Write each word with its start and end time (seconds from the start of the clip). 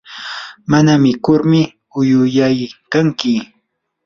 mana 0.71 0.91
mikurmi 1.03 1.61
uyuyaykanki. 1.99 3.33